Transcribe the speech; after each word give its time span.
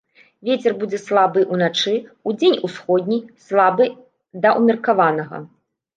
Вецер 0.47 0.71
будзе 0.83 0.99
слабы 1.01 1.43
ўначы, 1.57 1.93
удзень 2.31 2.57
усходні, 2.69 3.19
слабы 3.49 3.85
да 4.47 4.55
ўмеркаванага. 4.61 5.37